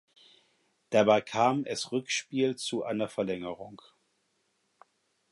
Dabei 0.89 1.21
kam 1.21 1.63
es 1.63 1.91
Rückspiel 1.91 2.55
zu 2.55 2.83
einer 2.83 3.07
Verlängerung. 3.07 3.83